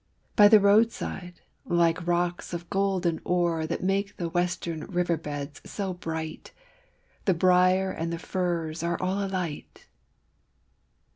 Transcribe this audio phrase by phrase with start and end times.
[0.35, 5.93] By the roadside, like rocks of golden ore That make the western river beds so
[5.93, 6.51] bright,
[7.25, 9.85] The briar and the furze are all alight!